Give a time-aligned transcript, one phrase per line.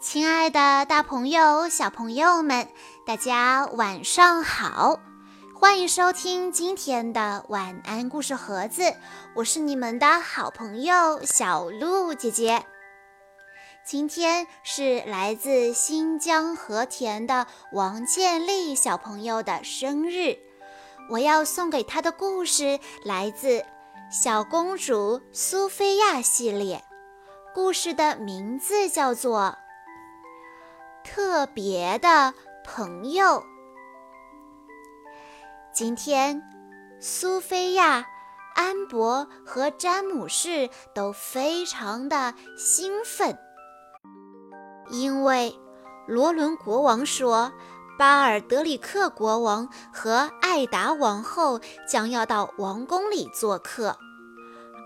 [0.00, 2.68] 亲爱的，大朋友、小朋友们，
[3.04, 5.00] 大家晚上好！
[5.58, 8.94] 欢迎收听今天的晚安故事盒子，
[9.34, 12.64] 我是你们的好朋友小鹿姐姐。
[13.84, 20.38] 今天是来自新疆和田的王建立小朋友的生日，
[21.10, 23.48] 我要送给他的故事来自
[24.12, 26.84] 《小公主苏菲亚》系列，
[27.52, 29.58] 故事的名字叫做。
[31.10, 33.42] 特别的朋友，
[35.72, 36.42] 今天
[37.00, 38.06] 苏菲亚、
[38.54, 43.38] 安博和詹姆士都非常的兴奋，
[44.90, 45.58] 因为
[46.06, 47.52] 罗伦国王说，
[47.98, 53.96] 巴尔德里克国王和艾达王后将要到王宫里做客，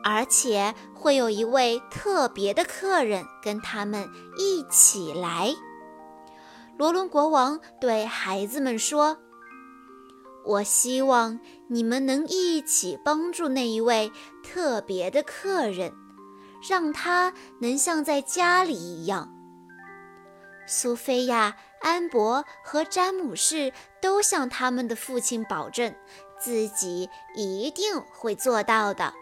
[0.04, 5.52] 而且会有一位特别的客人跟他们一起来。
[6.82, 9.16] 罗伦国王对孩子们说
[10.44, 11.38] ：“我希望
[11.68, 14.10] 你们能一起帮助那一位
[14.42, 15.92] 特别的客人，
[16.68, 19.32] 让他能像在家里一样。”
[20.66, 25.94] 苏菲亚、安博和詹姆士都向他们的父亲保证，
[26.40, 29.14] 自己一定会做到的。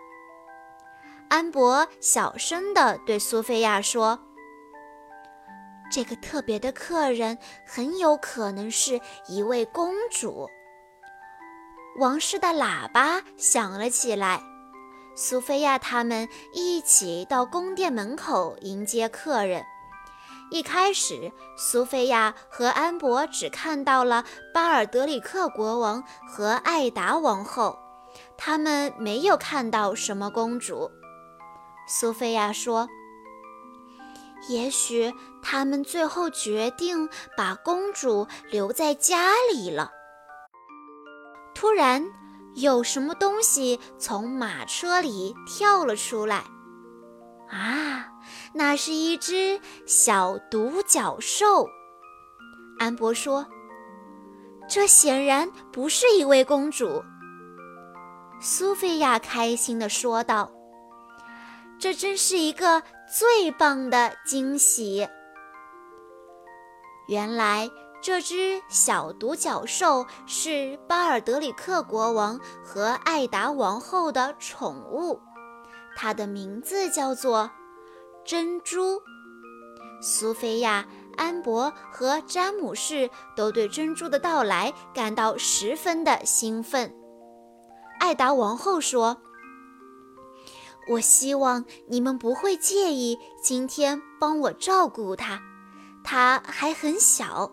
[1.28, 4.18] 安博小声地对苏菲亚说。
[5.90, 10.48] 这个特别的客人很有可能是一位公主。
[11.98, 14.40] 王室的喇叭响了起来，
[15.16, 19.64] 苏菲亚他们一起到宫殿门口迎接客人。
[20.52, 27.78] 一开始，苏菲亚和安博只看到了巴尔德里克国王和艾达王后，
[28.38, 30.90] 他们没有看到什么公主。
[31.88, 32.88] 苏菲亚说。
[34.48, 39.90] 也许他们最后决定把公主留在家里了。
[41.54, 42.04] 突然，
[42.54, 46.44] 有什么东西从马车里跳了出来。
[47.48, 48.08] 啊，
[48.54, 51.68] 那是一只小独角兽。
[52.78, 53.46] 安博说
[54.68, 57.02] ：“这显然不是一位公主。”
[58.40, 60.50] 苏菲亚开心地说道。
[61.78, 62.82] 这真是一个
[63.12, 65.08] 最棒的惊喜！
[67.08, 67.68] 原来
[68.00, 75.20] 这只小独角兽是巴尔德里克国王和艾达王后的宠物，
[75.96, 77.50] 它的名字叫做
[78.24, 79.02] 珍珠。
[80.00, 86.94] 苏菲亚、安博和詹姆士都对珍珠的到来感到十分的兴奋。
[87.98, 89.20] 艾达王后说。
[90.88, 95.40] 我希望你们不会介意今天帮我照顾他，
[96.02, 97.52] 他还很小，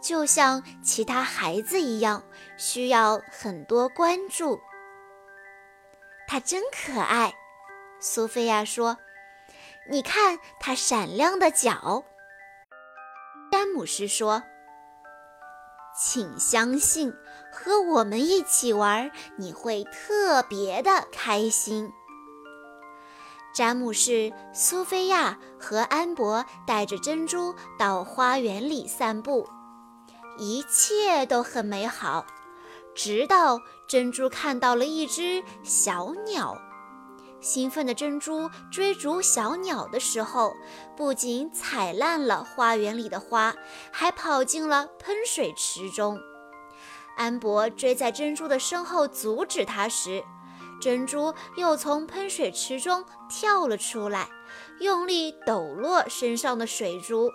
[0.00, 2.22] 就像其他孩子一样，
[2.56, 4.60] 需要很多关注。
[6.28, 7.34] 他真可爱，
[7.98, 8.98] 苏菲亚说
[9.90, 12.04] ：“你看他闪亮的脚。”
[13.50, 14.42] 詹姆斯说
[15.98, 17.12] ：“请相信，
[17.50, 21.90] 和我们一起玩，你会特别的开心。”
[23.56, 29.48] 詹姆士、苏菲亚和安博带着珍珠到花园里散步，
[30.36, 32.26] 一切都很美好。
[32.94, 33.58] 直到
[33.88, 36.60] 珍珠看到了一只小鸟，
[37.40, 40.52] 兴奋的珍珠追逐小鸟的时候，
[40.94, 43.54] 不仅踩烂了花园里的花，
[43.90, 46.20] 还跑进了喷水池中。
[47.16, 50.22] 安博追在珍珠的身后阻止它时，
[50.80, 54.28] 珍珠又从喷水池中跳了出来，
[54.80, 57.30] 用力抖落身上的水珠，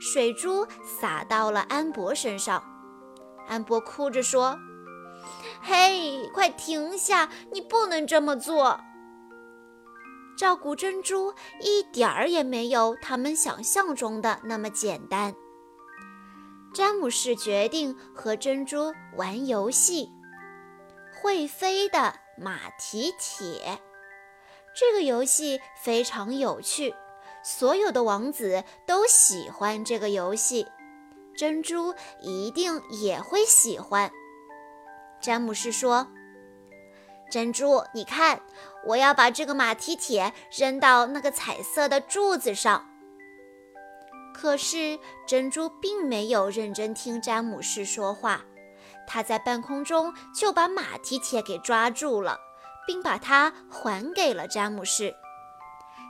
[0.00, 2.62] 水珠洒到了安博身上。
[3.46, 4.58] 安博哭着说
[5.60, 7.28] ：“嘿，快停下！
[7.52, 8.80] 你不能这么做。
[10.38, 15.34] 照顾珍珠一点儿也没有他们想象中的那么简单。”
[16.72, 20.08] 詹姆士决定和珍珠玩游戏，
[21.20, 22.14] 会飞的。
[22.40, 23.78] 马蹄铁
[24.74, 26.94] 这个游戏非常有趣，
[27.44, 30.66] 所有的王子都喜欢这个游戏，
[31.36, 34.10] 珍珠一定也会喜欢。
[35.20, 36.06] 詹姆士说
[37.30, 38.40] ：“珍珠，你看，
[38.86, 42.86] 我要把这个马蹄铁扔到那个彩色的柱子上。”
[44.32, 48.46] 可是珍珠并没有认真听詹姆士说话。
[49.12, 52.38] 他在半空中就把马蹄铁给抓住了，
[52.86, 55.12] 并把它还给了詹姆士。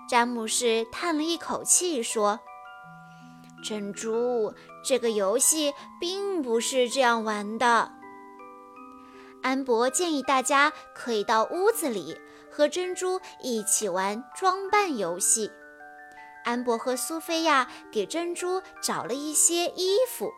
[0.07, 2.39] 詹姆士叹了一口气说
[3.65, 4.53] ：“珍珠，
[4.85, 7.91] 这个游戏并不是这样玩的。
[9.43, 12.21] 安博建议大家可以到屋子里
[12.51, 15.51] 和珍珠一起玩装扮游戏。
[16.45, 20.31] 安博和苏菲亚给珍珠找了一些衣服，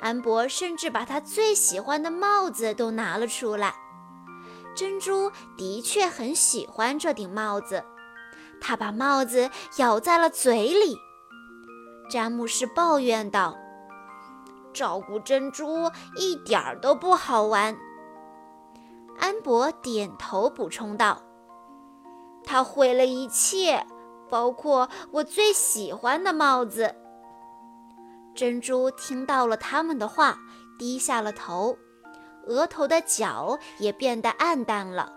[0.00, 3.74] 安博甚至把他最喜欢的帽子都拿了出来。
[4.74, 7.84] 珍珠的确很喜欢这顶帽子，
[8.60, 10.98] 他把帽子咬在了嘴里。
[12.10, 13.56] 詹姆士抱怨道
[14.74, 17.76] ：“照顾珍珠一点儿都不好玩。”
[19.18, 21.22] 安博点头补充道
[22.44, 23.86] ：“他毁了一切，
[24.28, 26.96] 包括我最喜欢的帽子。”
[28.34, 30.38] 珍珠听到了他们的话，
[30.78, 31.78] 低下了头，
[32.46, 35.12] 额头的角也变得暗淡了。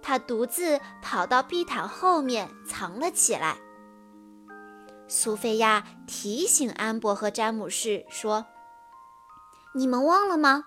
[0.00, 3.56] 她独自跑到地毯后面藏了起来。
[5.06, 8.46] 苏菲亚提醒安博和詹姆士说
[9.76, 10.64] ：“你们忘了吗？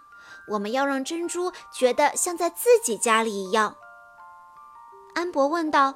[0.52, 3.76] 我们要让珍珠觉得像在自己家里一样。”
[5.16, 5.96] 安博问道：“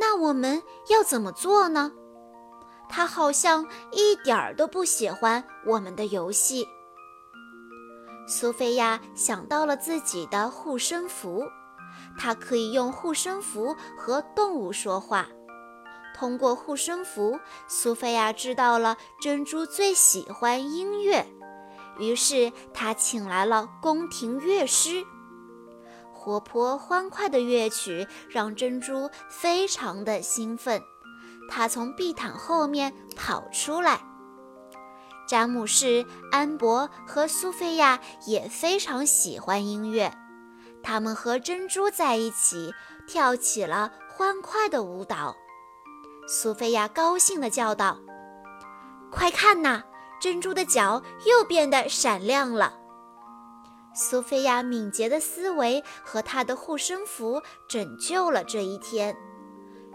[0.00, 1.92] 那我们要怎么做呢？”
[2.90, 6.66] 他好像一点儿都不喜欢我们的游戏。
[8.26, 11.44] 苏菲亚想到了自己的护身符，
[12.18, 15.28] 她可以用护身符和动物说话。
[16.14, 21.26] 通过护身符，苏菲亚知道了珍珠最喜欢音乐，
[21.98, 25.04] 于是她请来了宫廷乐师。
[26.12, 30.82] 活泼欢快的乐曲让珍珠非常的兴奋，
[31.50, 34.00] 他从地毯后面跑出来。
[35.28, 40.12] 詹姆士、安博和苏菲亚也非常喜欢音乐，
[40.82, 42.72] 他们和珍珠在一起
[43.06, 45.36] 跳起了欢快的舞蹈。
[46.26, 47.98] 苏菲亚高兴地叫道
[49.10, 49.82] ：“快看呐，
[50.20, 52.78] 珍珠的脚又变得闪亮了。”
[53.94, 59.16] 苏菲亚敏捷的思维和她的护身符拯救了这一天。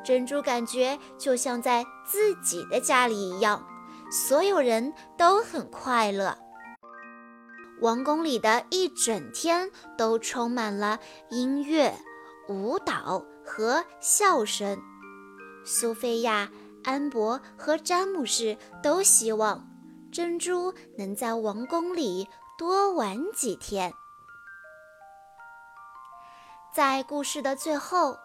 [0.05, 3.67] 珍珠感觉就像在自己的家里一样，
[4.11, 6.37] 所有人都很快乐。
[7.81, 10.99] 王宫里的一整天都充满了
[11.29, 11.93] 音乐、
[12.47, 14.79] 舞蹈和笑声。
[15.65, 16.49] 苏菲亚、
[16.83, 19.67] 安博和詹姆士都希望
[20.11, 23.91] 珍珠能在王宫里多玩几天。
[26.73, 28.17] 在故事的最后，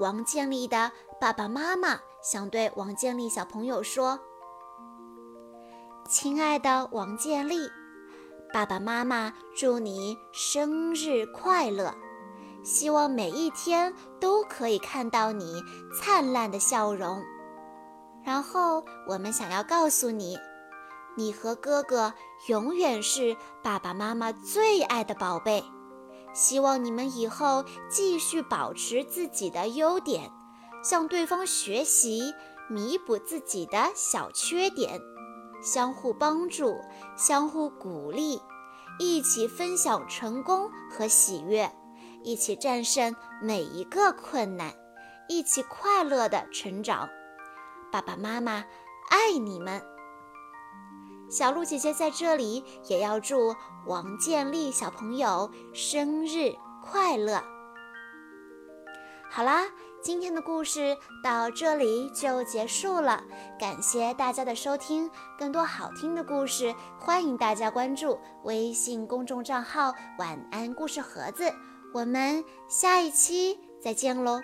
[0.00, 4.18] 王建立的爸爸妈妈想对王建立小朋友说
[6.08, 7.68] ：“亲爱的王建立，
[8.50, 11.94] 爸爸妈妈祝你生日快乐！”
[12.64, 15.62] 希望每一天都可以看到你
[15.94, 17.22] 灿烂的笑容。
[18.24, 20.38] 然后我们想要告诉你，
[21.14, 22.14] 你和哥哥
[22.48, 25.62] 永远是爸爸妈妈最爱的宝贝。
[26.32, 30.30] 希望你们以后继续保持自己的优点，
[30.82, 32.32] 向对方学习，
[32.68, 35.00] 弥补自己的小缺点，
[35.62, 36.76] 相互帮助，
[37.16, 38.40] 相互鼓励，
[38.98, 41.70] 一起分享成功和喜悦。
[42.22, 44.74] 一起战胜每一个困难，
[45.26, 47.08] 一起快乐的成长。
[47.90, 48.64] 爸爸妈妈
[49.08, 49.82] 爱你们。
[51.30, 53.54] 小鹿姐姐在这里也要祝
[53.86, 57.42] 王建立小朋友生日快乐。
[59.30, 59.62] 好啦，
[60.02, 63.22] 今天的故事到这里就结束了，
[63.60, 65.08] 感谢大家的收听。
[65.38, 71.54] 更多好听的故事，欢迎大家关注微信公众账号“晚安故事盒子”。
[71.94, 74.40] 我们下一期再见喽。